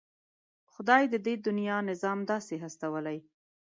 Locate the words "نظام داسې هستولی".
1.89-3.17